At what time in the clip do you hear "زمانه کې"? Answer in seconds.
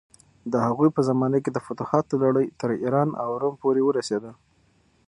1.09-1.51